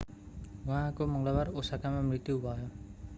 [0.65, 2.67] उहाँको मङ्गलबार ओसाकामा मृत्यु भयो